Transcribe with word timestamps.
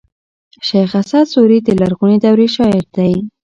شېخ 0.67 0.91
اسعد 1.01 1.25
سوري 1.33 1.59
د 1.63 1.69
لرغوني 1.79 2.17
دورې 2.23 2.47
شاعر 2.55 2.83
دﺉ. 2.95 3.19